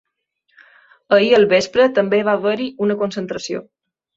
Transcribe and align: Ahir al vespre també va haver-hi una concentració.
Ahir 1.17 1.27
al 1.39 1.45
vespre 1.53 1.87
també 1.99 2.23
va 2.31 2.35
haver-hi 2.41 2.71
una 2.87 2.99
concentració. 3.05 3.63